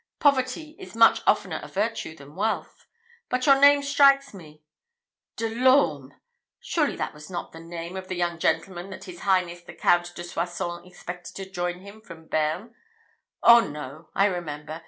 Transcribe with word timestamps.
Poverty 0.19 0.75
is 0.79 0.95
much 0.95 1.21
oftener 1.27 1.59
a 1.61 1.67
virtue 1.67 2.15
than 2.15 2.33
wealth. 2.35 2.87
But 3.29 3.45
your 3.45 3.61
name 3.61 3.83
strikes 3.83 4.33
me 4.33 4.63
De 5.35 5.47
l'Orme! 5.53 6.15
Surely 6.59 6.95
that 6.95 7.13
was 7.13 7.29
not 7.29 7.51
the 7.51 7.59
name 7.59 7.95
of 7.95 8.07
the 8.07 8.15
young 8.15 8.39
gentleman 8.39 8.89
that 8.89 9.03
his 9.03 9.19
highness 9.19 9.61
the 9.61 9.75
Count 9.75 10.15
de 10.15 10.23
Soissons 10.23 10.87
expected 10.87 11.35
to 11.35 11.47
join 11.51 11.81
him 11.81 12.01
from 12.01 12.25
Bearn 12.25 12.73
oh, 13.43 13.59
no, 13.59 14.09
I 14.15 14.25
remember! 14.25 14.79